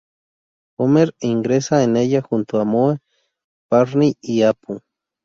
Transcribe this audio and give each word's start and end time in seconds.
Homer 0.79 1.13
ingresa 1.21 1.83
en 1.83 1.95
ella 1.95 2.23
junto 2.23 2.59
a 2.59 2.65
Moe, 2.65 2.97
Barney 3.69 4.15
y 4.19 4.41
Apu. 4.41 4.79